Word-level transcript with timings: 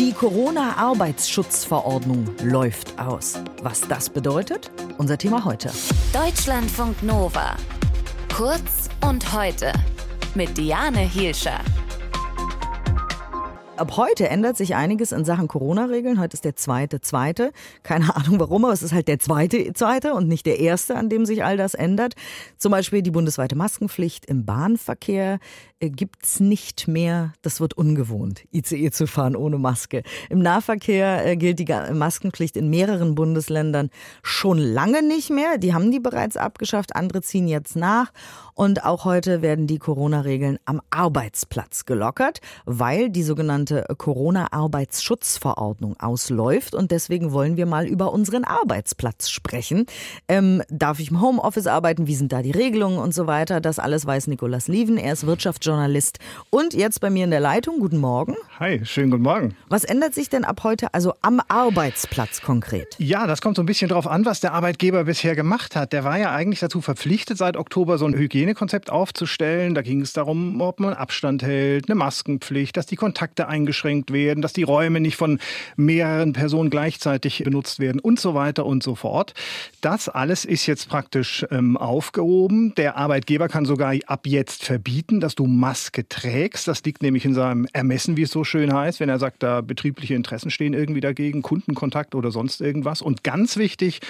Die 0.00 0.12
Corona-Arbeitsschutzverordnung 0.14 2.24
läuft 2.42 2.98
aus. 2.98 3.38
Was 3.62 3.82
das 3.82 4.08
bedeutet? 4.08 4.70
Unser 4.96 5.18
Thema 5.18 5.44
heute. 5.44 5.70
Deutschlandfunk 6.14 7.02
Nova. 7.02 7.54
Kurz 8.34 8.88
und 9.06 9.30
heute. 9.34 9.74
Mit 10.34 10.56
Diane 10.56 11.00
Hielscher. 11.00 11.60
Ab 13.80 13.96
heute 13.96 14.28
ändert 14.28 14.58
sich 14.58 14.74
einiges 14.74 15.10
in 15.10 15.24
Sachen 15.24 15.48
Corona-Regeln. 15.48 16.20
Heute 16.20 16.34
ist 16.34 16.44
der 16.44 16.54
zweite, 16.54 17.00
zweite. 17.00 17.50
Keine 17.82 18.14
Ahnung 18.16 18.38
warum, 18.38 18.66
aber 18.66 18.74
es 18.74 18.82
ist 18.82 18.92
halt 18.92 19.08
der 19.08 19.18
zweite, 19.18 19.72
zweite 19.72 20.12
und 20.12 20.28
nicht 20.28 20.44
der 20.44 20.60
erste, 20.60 20.96
an 20.96 21.08
dem 21.08 21.24
sich 21.24 21.44
all 21.44 21.56
das 21.56 21.72
ändert. 21.72 22.12
Zum 22.58 22.72
Beispiel 22.72 23.00
die 23.00 23.10
bundesweite 23.10 23.56
Maskenpflicht 23.56 24.26
im 24.26 24.44
Bahnverkehr 24.44 25.38
äh, 25.78 25.88
gibt's 25.88 26.40
nicht 26.40 26.88
mehr. 26.88 27.32
Das 27.40 27.58
wird 27.58 27.72
ungewohnt, 27.72 28.42
ICE 28.52 28.90
zu 28.90 29.06
fahren 29.06 29.34
ohne 29.34 29.56
Maske. 29.56 30.02
Im 30.28 30.40
Nahverkehr 30.40 31.26
äh, 31.26 31.36
gilt 31.38 31.58
die 31.58 31.94
Maskenpflicht 31.94 32.58
in 32.58 32.68
mehreren 32.68 33.14
Bundesländern 33.14 33.88
schon 34.22 34.58
lange 34.58 35.02
nicht 35.02 35.30
mehr. 35.30 35.56
Die 35.56 35.72
haben 35.72 35.90
die 35.90 36.00
bereits 36.00 36.36
abgeschafft. 36.36 36.94
Andere 36.94 37.22
ziehen 37.22 37.48
jetzt 37.48 37.76
nach. 37.76 38.12
Und 38.52 38.84
auch 38.84 39.06
heute 39.06 39.40
werden 39.40 39.66
die 39.66 39.78
Corona-Regeln 39.78 40.58
am 40.66 40.82
Arbeitsplatz 40.90 41.86
gelockert, 41.86 42.42
weil 42.66 43.08
die 43.08 43.22
sogenannte 43.22 43.69
Corona-Arbeitsschutzverordnung 43.96 45.98
ausläuft. 45.98 46.74
Und 46.74 46.90
deswegen 46.90 47.32
wollen 47.32 47.56
wir 47.56 47.66
mal 47.66 47.86
über 47.86 48.12
unseren 48.12 48.44
Arbeitsplatz 48.44 49.30
sprechen. 49.30 49.86
Ähm, 50.28 50.62
darf 50.68 51.00
ich 51.00 51.10
im 51.10 51.20
Homeoffice 51.20 51.66
arbeiten? 51.66 52.06
Wie 52.06 52.14
sind 52.14 52.32
da 52.32 52.42
die 52.42 52.50
Regelungen 52.50 52.98
und 52.98 53.14
so 53.14 53.26
weiter? 53.26 53.60
Das 53.60 53.78
alles 53.78 54.06
weiß 54.06 54.26
Nikolas 54.26 54.68
Lieven. 54.68 54.98
Er 54.98 55.14
ist 55.14 55.26
Wirtschaftsjournalist 55.26 56.18
und 56.50 56.74
jetzt 56.74 57.00
bei 57.00 57.10
mir 57.10 57.24
in 57.24 57.30
der 57.30 57.40
Leitung. 57.40 57.80
Guten 57.80 57.98
Morgen. 57.98 58.36
Hi, 58.58 58.84
schönen 58.84 59.10
guten 59.10 59.22
Morgen. 59.22 59.56
Was 59.68 59.84
ändert 59.84 60.14
sich 60.14 60.28
denn 60.28 60.44
ab 60.44 60.62
heute 60.64 60.92
also 60.92 61.14
am 61.22 61.40
Arbeitsplatz 61.48 62.42
konkret? 62.42 62.96
Ja, 62.98 63.26
das 63.26 63.40
kommt 63.40 63.56
so 63.56 63.62
ein 63.62 63.66
bisschen 63.66 63.88
drauf 63.88 64.06
an, 64.06 64.24
was 64.24 64.40
der 64.40 64.52
Arbeitgeber 64.52 65.04
bisher 65.04 65.36
gemacht 65.36 65.76
hat. 65.76 65.92
Der 65.92 66.04
war 66.04 66.18
ja 66.18 66.32
eigentlich 66.32 66.60
dazu 66.60 66.80
verpflichtet, 66.80 67.38
seit 67.38 67.56
Oktober 67.56 67.96
so 67.96 68.06
ein 68.06 68.14
Hygiene 68.14 68.40
Hygienekonzept 68.40 68.90
aufzustellen. 68.90 69.74
Da 69.74 69.82
ging 69.82 70.00
es 70.00 70.12
darum, 70.12 70.60
ob 70.60 70.80
man 70.80 70.94
Abstand 70.94 71.42
hält, 71.42 71.88
eine 71.88 71.94
Maskenpflicht, 71.94 72.76
dass 72.76 72.86
die 72.86 72.96
Kontakte 72.96 73.48
eingeschränkt 73.60 74.12
werden, 74.12 74.42
dass 74.42 74.52
die 74.52 74.62
Räume 74.62 75.00
nicht 75.00 75.16
von 75.16 75.38
mehreren 75.76 76.32
Personen 76.32 76.70
gleichzeitig 76.70 77.42
benutzt 77.44 77.78
werden 77.78 78.00
und 78.00 78.18
so 78.18 78.34
weiter 78.34 78.66
und 78.66 78.82
so 78.82 78.94
fort. 78.94 79.34
Das 79.80 80.08
alles 80.08 80.44
ist 80.44 80.66
jetzt 80.66 80.88
praktisch 80.88 81.46
ähm, 81.50 81.76
aufgehoben. 81.76 82.74
Der 82.76 82.96
Arbeitgeber 82.96 83.48
kann 83.48 83.64
sogar 83.64 83.94
ab 84.06 84.26
jetzt 84.26 84.64
verbieten, 84.64 85.20
dass 85.20 85.34
du 85.34 85.46
Maske 85.46 86.08
trägst. 86.08 86.68
Das 86.68 86.82
liegt 86.84 87.02
nämlich 87.02 87.24
in 87.24 87.34
seinem 87.34 87.66
Ermessen, 87.72 88.16
wie 88.16 88.22
es 88.22 88.30
so 88.30 88.44
schön 88.44 88.72
heißt, 88.72 89.00
wenn 89.00 89.08
er 89.08 89.18
sagt, 89.18 89.42
da 89.42 89.60
betriebliche 89.60 90.14
Interessen 90.14 90.50
stehen 90.50 90.74
irgendwie 90.74 91.00
dagegen, 91.00 91.42
Kundenkontakt 91.42 92.14
oder 92.14 92.30
sonst 92.30 92.60
irgendwas. 92.60 93.02
Und 93.02 93.24
ganz 93.24 93.56
wichtig 93.56 94.00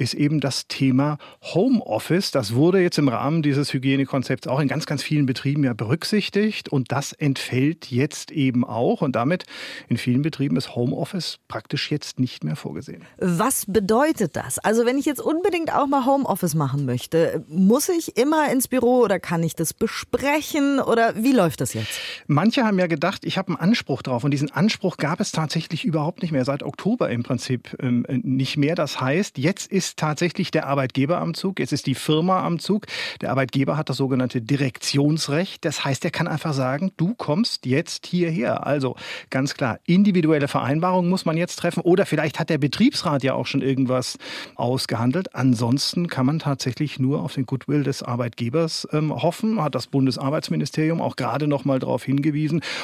ist 0.00 0.14
eben 0.14 0.40
das 0.40 0.66
Thema 0.66 1.18
Homeoffice. 1.42 2.30
Das 2.30 2.54
wurde 2.54 2.80
jetzt 2.80 2.98
im 2.98 3.08
Rahmen 3.08 3.42
dieses 3.42 3.72
Hygienekonzepts 3.72 4.46
auch 4.48 4.58
in 4.58 4.68
ganz, 4.68 4.86
ganz 4.86 5.02
vielen 5.02 5.26
Betrieben 5.26 5.62
ja 5.62 5.74
berücksichtigt 5.74 6.70
und 6.70 6.90
das 6.90 7.12
entfällt 7.12 7.90
jetzt 7.90 8.30
eben 8.32 8.64
auch 8.64 8.89
und 8.98 9.16
damit 9.16 9.44
in 9.88 9.96
vielen 9.96 10.22
Betrieben 10.22 10.56
ist 10.56 10.74
Homeoffice 10.74 11.38
praktisch 11.48 11.90
jetzt 11.90 12.18
nicht 12.18 12.44
mehr 12.44 12.56
vorgesehen. 12.56 13.04
Was 13.18 13.66
bedeutet 13.66 14.36
das? 14.36 14.58
Also 14.58 14.86
wenn 14.86 14.98
ich 14.98 15.06
jetzt 15.06 15.20
unbedingt 15.20 15.72
auch 15.74 15.86
mal 15.86 16.04
Homeoffice 16.04 16.54
machen 16.54 16.84
möchte, 16.84 17.44
muss 17.48 17.88
ich 17.88 18.16
immer 18.16 18.50
ins 18.50 18.68
Büro 18.68 19.00
oder 19.00 19.20
kann 19.20 19.42
ich 19.42 19.54
das 19.54 19.72
besprechen 19.72 20.80
oder 20.80 21.14
wie 21.16 21.32
läuft 21.32 21.60
das 21.60 21.74
jetzt? 21.74 21.98
Manche 22.26 22.64
haben 22.64 22.78
ja 22.78 22.86
gedacht, 22.86 23.24
ich 23.24 23.38
habe 23.38 23.48
einen 23.48 23.56
Anspruch 23.56 24.02
drauf 24.02 24.24
und 24.24 24.30
diesen 24.30 24.50
Anspruch 24.50 24.96
gab 24.96 25.20
es 25.20 25.32
tatsächlich 25.32 25.84
überhaupt 25.84 26.22
nicht 26.22 26.32
mehr, 26.32 26.44
seit 26.44 26.62
Oktober 26.62 27.10
im 27.10 27.22
Prinzip 27.22 27.76
ähm, 27.80 28.06
nicht 28.08 28.56
mehr. 28.56 28.74
Das 28.74 29.00
heißt, 29.00 29.38
jetzt 29.38 29.70
ist 29.70 29.98
tatsächlich 29.98 30.50
der 30.50 30.66
Arbeitgeber 30.66 31.18
am 31.18 31.34
Zug, 31.34 31.60
jetzt 31.60 31.72
ist 31.72 31.86
die 31.86 31.94
Firma 31.94 32.44
am 32.44 32.58
Zug. 32.58 32.86
Der 33.20 33.30
Arbeitgeber 33.30 33.76
hat 33.76 33.88
das 33.88 33.96
sogenannte 33.96 34.40
Direktionsrecht. 34.40 35.64
Das 35.64 35.84
heißt, 35.84 36.04
er 36.04 36.10
kann 36.10 36.28
einfach 36.28 36.52
sagen, 36.52 36.92
du 36.96 37.14
kommst 37.14 37.66
jetzt 37.66 38.06
hierher. 38.06 38.66
Also 38.66 38.96
ganz 39.30 39.54
klar, 39.54 39.78
individuelle 39.84 40.48
Vereinbarungen 40.48 41.10
muss 41.10 41.24
man 41.24 41.36
jetzt 41.36 41.56
treffen 41.56 41.80
oder 41.80 42.06
vielleicht 42.06 42.38
hat 42.38 42.50
der 42.50 42.58
Betriebsrat 42.58 43.22
ja 43.22 43.34
auch 43.34 43.46
schon 43.46 43.62
irgendwas 43.62 44.18
ausgehandelt. 44.54 45.34
Ansonsten 45.34 46.06
kann 46.06 46.26
man 46.26 46.38
tatsächlich 46.38 46.98
nur 46.98 47.22
auf 47.22 47.34
den 47.34 47.46
Goodwill 47.46 47.82
des 47.82 48.02
Arbeitgebers 48.02 48.88
ähm, 48.92 49.14
hoffen, 49.14 49.62
hat 49.62 49.74
das 49.74 49.88
Bundesarbeitsministerium 49.88 51.00
auch 51.00 51.16
gerade 51.16 51.46
noch 51.46 51.64
mal 51.64 51.78
darauf 51.78 52.04
hingewiesen. 52.04 52.19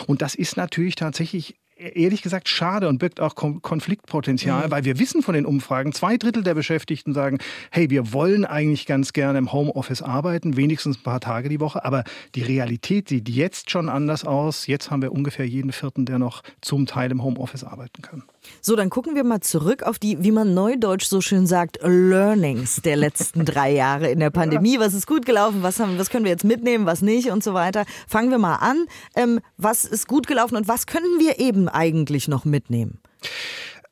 Und 0.06 0.22
das 0.22 0.34
ist 0.34 0.56
natürlich 0.56 0.94
tatsächlich 0.94 1.56
ehrlich 1.76 2.22
gesagt 2.22 2.48
schade 2.48 2.88
und 2.88 2.98
birgt 2.98 3.20
auch 3.20 3.34
Konfliktpotenzial, 3.34 4.66
mhm. 4.66 4.70
weil 4.70 4.84
wir 4.84 4.98
wissen 4.98 5.22
von 5.22 5.34
den 5.34 5.44
Umfragen, 5.44 5.92
zwei 5.92 6.16
Drittel 6.16 6.42
der 6.42 6.54
Beschäftigten 6.54 7.12
sagen, 7.12 7.38
hey, 7.70 7.90
wir 7.90 8.12
wollen 8.12 8.44
eigentlich 8.44 8.86
ganz 8.86 9.12
gerne 9.12 9.38
im 9.38 9.52
Homeoffice 9.52 10.02
arbeiten, 10.02 10.56
wenigstens 10.56 10.98
ein 10.98 11.02
paar 11.02 11.20
Tage 11.20 11.48
die 11.48 11.60
Woche, 11.60 11.84
aber 11.84 12.04
die 12.34 12.42
Realität 12.42 13.08
sieht 13.08 13.28
jetzt 13.28 13.70
schon 13.70 13.88
anders 13.88 14.24
aus. 14.24 14.66
Jetzt 14.66 14.90
haben 14.90 15.02
wir 15.02 15.12
ungefähr 15.12 15.46
jeden 15.46 15.72
Vierten, 15.72 16.06
der 16.06 16.18
noch 16.18 16.42
zum 16.62 16.86
Teil 16.86 17.10
im 17.10 17.22
Homeoffice 17.22 17.64
arbeiten 17.64 18.02
kann. 18.02 18.22
So, 18.60 18.76
dann 18.76 18.90
gucken 18.90 19.14
wir 19.14 19.24
mal 19.24 19.40
zurück 19.40 19.82
auf 19.82 19.98
die, 19.98 20.22
wie 20.22 20.30
man 20.30 20.54
neudeutsch 20.54 21.06
so 21.06 21.20
schön 21.20 21.46
sagt, 21.46 21.78
Learnings 21.82 22.80
der 22.82 22.96
letzten 22.96 23.44
drei 23.44 23.72
Jahre 23.72 24.08
in 24.08 24.20
der 24.20 24.30
Pandemie. 24.30 24.78
Was 24.78 24.94
ist 24.94 25.06
gut 25.06 25.26
gelaufen? 25.26 25.62
Was, 25.62 25.80
haben, 25.80 25.98
was 25.98 26.10
können 26.10 26.24
wir 26.24 26.32
jetzt 26.32 26.44
mitnehmen? 26.44 26.86
Was 26.86 27.02
nicht? 27.02 27.30
Und 27.30 27.42
so 27.42 27.54
weiter. 27.54 27.84
Fangen 28.08 28.30
wir 28.30 28.38
mal 28.38 28.56
an. 28.56 28.86
Ähm, 29.14 29.40
was 29.56 29.84
ist 29.84 30.08
gut 30.08 30.26
gelaufen 30.26 30.56
und 30.56 30.68
was 30.68 30.86
können 30.86 31.18
wir 31.18 31.38
eben 31.38 31.65
eigentlich 31.68 32.28
noch 32.28 32.44
mitnehmen? 32.44 32.98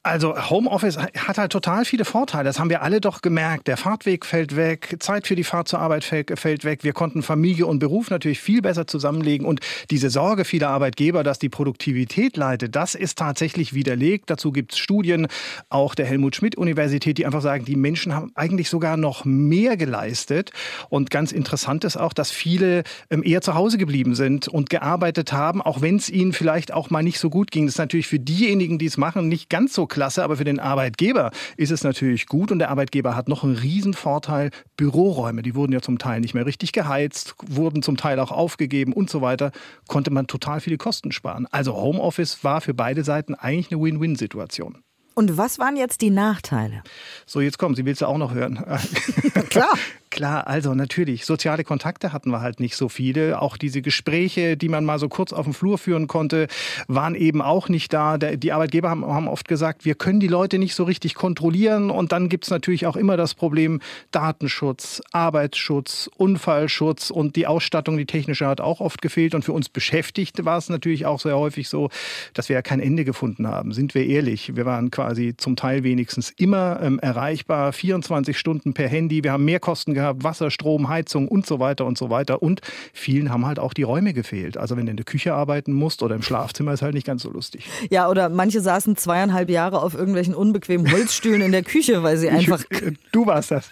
Also 0.07 0.37
Homeoffice 0.51 0.99
hat 0.99 1.39
halt 1.39 1.51
total 1.51 1.87
viele 1.87 2.05
Vorteile. 2.05 2.45
Das 2.45 2.59
haben 2.59 2.69
wir 2.69 2.83
alle 2.83 3.01
doch 3.01 3.23
gemerkt. 3.23 3.69
Der 3.69 3.79
Fahrtweg 3.79 4.27
fällt 4.27 4.55
weg, 4.55 4.97
Zeit 4.99 5.27
für 5.27 5.35
die 5.35 5.45
Fahrt 5.45 5.67
zur 5.67 5.79
Arbeit 5.79 6.05
fällt 6.05 6.65
weg. 6.65 6.85
Wir 6.85 6.93
konnten 6.93 7.23
Familie 7.23 7.65
und 7.65 7.79
Beruf 7.79 8.11
natürlich 8.11 8.39
viel 8.39 8.61
besser 8.61 8.87
zusammenlegen. 8.87 9.47
Und 9.47 9.61
diese 9.91 10.11
Sorge 10.11 10.45
vieler 10.45 10.69
Arbeitgeber, 10.69 11.25
dass 11.25 11.39
die 11.39 11.49
Produktivität 11.49 12.37
leidet, 12.37 12.77
das 12.77 12.95
ist 12.95 13.17
tatsächlich 13.17 13.73
widerlegt. 13.73 14.29
Dazu 14.29 14.53
gibt 14.53 14.73
es 14.73 14.79
Studien, 14.79 15.27
auch 15.71 15.95
der 15.95 16.05
Helmut-Schmidt-Universität, 16.05 17.17
die 17.17 17.25
einfach 17.25 17.41
sagen, 17.41 17.65
die 17.65 17.75
Menschen 17.75 18.15
haben 18.15 18.31
eigentlich 18.35 18.69
sogar 18.69 18.99
noch 18.99 19.25
mehr 19.25 19.79
geleistet. 19.79 20.51
Und 20.91 21.11
ganz 21.11 21.33
interessant 21.33 21.83
ist 21.83 21.97
auch, 21.97 22.13
dass 22.13 22.31
viele 22.31 22.85
ähm, 23.09 23.23
eher 23.25 23.41
zu 23.41 23.55
Hause 23.55 23.79
geblieben 23.79 24.15
sind 24.15 24.49
und 24.49 24.69
gearbeitet 24.69 25.33
haben, 25.33 25.63
auch 25.63 25.81
wenn 25.81 25.97
es 25.97 26.11
ihnen 26.11 26.35
vielleicht 26.35 26.75
auch 26.75 26.91
mal 26.91 27.03
nicht 27.03 27.19
so 27.19 27.31
gut 27.31 27.51
ging. 27.51 27.65
Das 27.65 27.77
ist 27.77 27.79
natürlich 27.79 28.07
für 28.07 28.21
diejenigen, 28.21 28.79
die 28.79 28.85
es 28.85 28.99
machen, 28.99 29.29
nicht 29.29 29.49
ganz 29.49 29.73
so 29.73 29.87
klasse, 29.95 30.25
aber 30.25 30.37
für 30.37 30.45
den 30.45 30.59
Arbeitgeber 30.59 31.31
ist 31.57 31.71
es 31.71 31.85
natürlich 31.85 32.27
gut 32.27 32.51
und 32.51 32.59
der 32.59 32.71
Arbeitgeber 32.71 33.15
hat 33.15 33.29
noch 33.29 33.45
einen 33.45 33.57
riesen 33.57 33.95
Vorteil. 33.95 34.51
Büroräume, 34.77 35.43
die 35.43 35.55
wurden 35.55 35.73
ja 35.73 35.81
zum 35.81 35.99
Teil 35.99 36.21
nicht 36.21 36.35
mehr 36.35 36.47
richtig 36.47 36.73
geheizt, 36.73 37.37
wurden 37.47 37.81
zum 37.81 37.97
Teil 37.97 38.19
auch 38.19 38.33
aufgegeben 38.33 38.93
und 38.93 39.09
so 39.09 39.23
weiter, 39.23 39.53
konnte 39.87 40.11
man 40.11 40.27
total 40.27 40.61
viele 40.61 40.79
Kosten 40.79 41.13
sparen. 41.13 41.47
Also 41.53 41.77
Homeoffice 41.77 42.43
war 42.43 42.61
für 42.61 42.75
beide 42.75 43.05
Seiten 43.05 43.35
eigentlich 43.35 43.71
eine 43.71 43.81
Win-Win-Situation. 43.81 44.83
Und 45.15 45.39
was 45.39 45.61
waren 45.61 45.77
jetzt 45.77 46.01
die 46.01 46.11
Nachteile? 46.11 46.83
So, 47.25 47.41
jetzt 47.41 47.59
kommen 47.59 47.77
Sie, 47.77 47.85
willst 47.85 48.03
du 48.03 48.07
auch 48.07 48.19
noch 48.19 48.35
hören? 48.35 48.57
Klar. 49.49 49.73
Klar, 50.15 50.47
also 50.47 50.77
natürlich, 50.77 51.25
soziale 51.25 51.65
Kontakte 51.65 52.13
hatten 52.13 52.31
wir 52.31 52.41
halt 52.41 52.61
nicht 52.61 52.77
so 52.77 52.89
viele. 52.89 53.43
Auch 53.43 53.57
diese 53.57 53.83
Gespräche, 53.83 54.57
die 54.57 54.69
man 54.69 54.85
mal 54.85 55.01
so 55.01 55.09
kurz 55.09 55.33
auf 55.33 55.45
dem 55.45 55.53
Flur 55.53 55.77
führen 55.77 56.07
konnte, 56.07 56.47
waren 56.87 57.17
eben 57.17 57.43
auch 57.43 57.69
nicht 57.69 57.93
da. 57.93 58.17
Die 58.17 58.53
Arbeitgeber 58.53 58.91
haben, 58.91 59.27
oft 59.27 59.49
gesagt, 59.49 59.85
wir 59.85 59.97
können 59.97 60.21
die 60.21 60.29
Leute 60.29 60.61
nicht 60.61 60.77
so 60.77 60.85
richtig 60.85 61.17
kontrollieren. 61.17 61.91
Und 61.91 62.13
dann 62.13 62.29
gibt 62.29 62.45
es 62.45 62.51
natürlich 62.51 62.87
auch 62.87 62.95
immer 62.95 63.17
das 63.17 63.35
Problem 63.35 63.81
Datenschutz, 64.13 65.03
Arbeitsschutz, 65.11 66.09
Unfallschutz 66.17 67.11
und 67.11 67.35
die 67.35 67.49
Ausstattung, 67.49 67.97
die 67.97 68.07
technische 68.07 68.47
hat 68.47 68.61
auch 68.61 68.79
oft 68.79 69.03
gefehlt. 69.03 69.35
Und 69.35 69.45
für 69.45 69.53
uns 69.53 69.69
Beschäftigte 69.69 70.45
war 70.45 70.59
es 70.59 70.69
natürlich 70.69 71.07
auch 71.07 71.19
sehr 71.19 71.37
häufig 71.37 71.69
so, 71.69 71.91
dass 72.35 72.49
wir 72.49 72.55
ja 72.55 72.63
kein 72.63 72.79
Ende 72.79 73.05
gefunden 73.05 73.49
haben. 73.49 73.73
Sind 73.73 73.97
wir 73.97 74.07
ehrlich, 74.07 74.55
wir 74.55 74.65
waren 74.65 74.93
quasi 74.93 75.37
zum 75.37 75.57
Teil 75.57 75.83
wenigstens 75.83 76.31
immer 76.31 76.81
ähm, 76.81 77.01
erreichbar, 77.01 77.73
24 77.73 78.39
Stunden 78.39 78.75
per 78.75 78.87
Handy. 78.87 79.25
Wir 79.25 79.33
haben 79.33 79.45
mehr 79.45 79.59
Kosten 79.59 79.93
gehabt 79.93 80.04
gehabt, 80.05 80.25
Wasser, 80.25 80.51
Strom, 80.51 80.89
Heizung 80.89 81.29
und 81.29 81.47
so 81.47 81.59
weiter 81.59 81.87
und 81.87 81.99
so 81.99 82.11
weiter. 82.11 82.43
Und 82.43 82.61
vielen 82.93 83.31
haben 83.31 83.47
halt 83.47 83.59
auch 83.59 83.75
die 83.75 83.83
Räume 83.83 84.13
gefehlt. 84.13 84.57
Also 84.57 84.77
wenn 84.77 84.87
du 84.87 84.91
in 84.91 84.97
der 84.97 85.05
Küche 85.05 85.35
arbeiten 85.35 85.73
musst 85.73 86.03
oder 86.03 86.15
im 86.15 86.23
Schlafzimmer, 86.23 86.73
ist 86.73 86.83
halt 86.83 86.95
nicht 86.95 87.07
ganz 87.07 87.23
so 87.23 87.31
lustig. 87.31 87.67
Ja, 87.91 88.09
oder 88.09 88.29
manche 88.29 88.61
saßen 88.61 88.97
zweieinhalb 88.97 89.51
Jahre 89.51 89.83
auf 89.83 89.95
irgendwelchen 89.95 90.35
unbequemen 90.35 90.91
Holzstühlen 90.91 91.43
in 91.43 91.53
der 91.53 91.63
Küche, 91.63 92.03
weil 92.03 92.17
sie 92.17 92.29
einfach. 92.29 92.63
Ich, 92.71 92.83
äh, 92.83 92.93
du 93.13 93.27
warst 93.27 93.51
das. 93.51 93.71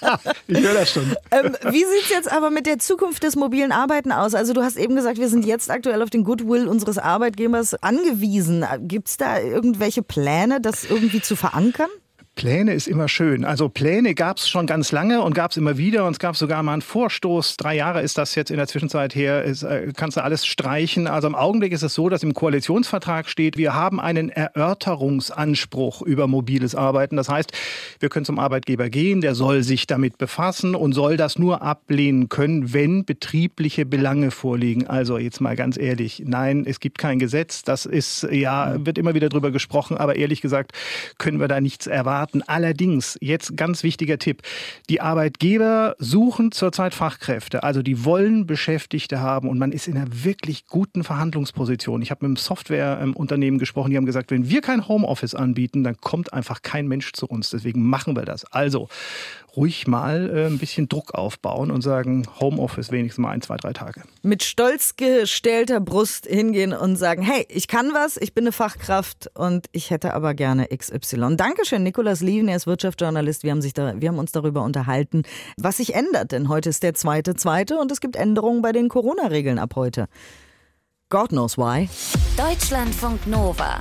ich 0.46 0.60
höre 0.60 0.74
das 0.74 0.90
schon. 0.90 1.14
Ähm, 1.30 1.56
wie 1.70 1.84
sieht 1.84 2.04
es 2.04 2.10
jetzt 2.10 2.32
aber 2.32 2.50
mit 2.50 2.66
der 2.66 2.78
Zukunft 2.78 3.22
des 3.22 3.36
mobilen 3.36 3.72
Arbeiten 3.72 4.12
aus? 4.12 4.34
Also 4.34 4.52
du 4.52 4.62
hast 4.62 4.76
eben 4.76 4.96
gesagt, 4.96 5.18
wir 5.18 5.28
sind 5.28 5.46
jetzt 5.46 5.70
aktuell 5.70 6.02
auf 6.02 6.10
den 6.10 6.24
Goodwill 6.24 6.68
unseres 6.68 6.98
Arbeitgebers 6.98 7.74
angewiesen. 7.82 8.64
Gibt 8.82 9.08
es 9.08 9.16
da 9.16 9.38
irgendwelche 9.38 10.02
Pläne, 10.02 10.60
das 10.60 10.84
irgendwie 10.84 11.20
zu 11.20 11.36
verankern? 11.36 11.88
Pläne 12.38 12.72
ist 12.72 12.86
immer 12.86 13.08
schön. 13.08 13.44
Also 13.44 13.68
Pläne 13.68 14.14
gab 14.14 14.36
es 14.36 14.48
schon 14.48 14.68
ganz 14.68 14.92
lange 14.92 15.22
und 15.22 15.34
gab 15.34 15.50
es 15.50 15.56
immer 15.56 15.76
wieder 15.76 16.06
und 16.06 16.12
es 16.12 16.18
gab 16.20 16.36
sogar 16.36 16.62
mal 16.62 16.74
einen 16.74 16.82
Vorstoß. 16.82 17.56
Drei 17.56 17.74
Jahre 17.74 18.00
ist 18.00 18.16
das 18.16 18.36
jetzt 18.36 18.52
in 18.52 18.58
der 18.58 18.68
Zwischenzeit 18.68 19.12
her. 19.16 19.42
Ist, 19.42 19.64
äh, 19.64 19.92
kannst 19.96 20.16
du 20.16 20.22
alles 20.22 20.46
streichen. 20.46 21.08
Also 21.08 21.26
im 21.26 21.34
Augenblick 21.34 21.72
ist 21.72 21.82
es 21.82 21.94
so, 21.94 22.08
dass 22.08 22.22
im 22.22 22.34
Koalitionsvertrag 22.34 23.28
steht, 23.28 23.56
wir 23.56 23.74
haben 23.74 23.98
einen 23.98 24.28
Erörterungsanspruch 24.30 26.00
über 26.02 26.28
mobiles 26.28 26.76
Arbeiten. 26.76 27.16
Das 27.16 27.28
heißt, 27.28 27.50
wir 27.98 28.08
können 28.08 28.24
zum 28.24 28.38
Arbeitgeber 28.38 28.88
gehen, 28.88 29.20
der 29.20 29.34
soll 29.34 29.64
sich 29.64 29.88
damit 29.88 30.16
befassen 30.16 30.76
und 30.76 30.92
soll 30.92 31.16
das 31.16 31.40
nur 31.40 31.62
ablehnen 31.62 32.28
können, 32.28 32.72
wenn 32.72 33.04
betriebliche 33.04 33.84
Belange 33.84 34.30
vorliegen. 34.30 34.86
Also 34.86 35.18
jetzt 35.18 35.40
mal 35.40 35.56
ganz 35.56 35.76
ehrlich, 35.76 36.22
nein, 36.24 36.66
es 36.68 36.78
gibt 36.78 36.98
kein 36.98 37.18
Gesetz. 37.18 37.64
Das 37.64 37.84
ist 37.84 38.28
ja 38.30 38.76
wird 38.78 38.96
immer 38.96 39.14
wieder 39.14 39.28
drüber 39.28 39.50
gesprochen, 39.50 39.96
aber 39.96 40.14
ehrlich 40.14 40.40
gesagt 40.40 40.70
können 41.18 41.40
wir 41.40 41.48
da 41.48 41.60
nichts 41.60 41.88
erwarten 41.88 42.27
starten. 42.28 42.42
Allerdings, 42.46 43.18
jetzt 43.20 43.56
ganz 43.56 43.82
wichtiger 43.82 44.18
Tipp, 44.18 44.42
die 44.88 45.00
Arbeitgeber 45.00 45.96
suchen 45.98 46.52
zurzeit 46.52 46.94
Fachkräfte, 46.94 47.62
also 47.62 47.82
die 47.82 48.04
wollen 48.04 48.46
Beschäftigte 48.46 49.20
haben 49.20 49.48
und 49.48 49.58
man 49.58 49.72
ist 49.72 49.88
in 49.88 49.96
einer 49.96 50.24
wirklich 50.24 50.66
guten 50.66 51.04
Verhandlungsposition. 51.04 52.02
Ich 52.02 52.10
habe 52.10 52.26
mit 52.26 52.28
einem 52.28 52.36
Softwareunternehmen 52.36 53.58
gesprochen, 53.58 53.90
die 53.90 53.96
haben 53.96 54.06
gesagt, 54.06 54.30
wenn 54.30 54.48
wir 54.48 54.60
kein 54.60 54.86
Homeoffice 54.88 55.34
anbieten, 55.34 55.84
dann 55.84 55.96
kommt 56.00 56.32
einfach 56.32 56.62
kein 56.62 56.86
Mensch 56.86 57.12
zu 57.12 57.26
uns. 57.26 57.50
Deswegen 57.50 57.82
machen 57.82 58.16
wir 58.16 58.24
das. 58.24 58.44
Also 58.52 58.88
ruhig 59.58 59.86
mal 59.88 60.30
äh, 60.30 60.46
ein 60.46 60.58
bisschen 60.58 60.88
Druck 60.88 61.14
aufbauen 61.14 61.70
und 61.70 61.82
sagen, 61.82 62.26
Homeoffice 62.40 62.92
wenigstens 62.92 63.22
mal 63.22 63.30
ein, 63.30 63.42
zwei, 63.42 63.56
drei 63.56 63.72
Tage. 63.72 64.02
Mit 64.22 64.44
stolz 64.44 64.94
gestellter 64.96 65.80
Brust 65.80 66.26
hingehen 66.26 66.72
und 66.72 66.96
sagen, 66.96 67.22
hey, 67.22 67.44
ich 67.48 67.66
kann 67.66 67.90
was, 67.92 68.16
ich 68.16 68.34
bin 68.34 68.44
eine 68.44 68.52
Fachkraft 68.52 69.30
und 69.34 69.66
ich 69.72 69.90
hätte 69.90 70.14
aber 70.14 70.34
gerne 70.34 70.68
XY. 70.68 71.36
Dankeschön, 71.36 71.82
Nikolaus 72.18 72.20
Lieven, 72.20 72.48
er 72.48 72.56
ist 72.56 72.66
Wirtschaftsjournalist. 72.66 73.42
Wir 73.42 73.50
haben, 73.50 73.62
sich 73.62 73.72
da, 73.72 74.00
wir 74.00 74.08
haben 74.08 74.18
uns 74.18 74.32
darüber 74.32 74.62
unterhalten, 74.62 75.22
was 75.56 75.78
sich 75.78 75.94
ändert, 75.94 76.32
denn 76.32 76.48
heute 76.48 76.68
ist 76.70 76.82
der 76.82 76.94
zweite, 76.94 77.34
zweite 77.34 77.78
und 77.78 77.92
es 77.92 78.00
gibt 78.00 78.16
Änderungen 78.16 78.62
bei 78.62 78.72
den 78.72 78.88
Corona-Regeln 78.88 79.58
ab 79.58 79.74
heute. 79.76 80.06
God 81.10 81.30
knows 81.30 81.56
why. 81.56 81.88
Deutschlandfunk 82.36 83.26
Nova. 83.26 83.80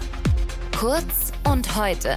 Kurz 0.78 1.32
und 1.50 1.76
heute. 1.76 2.16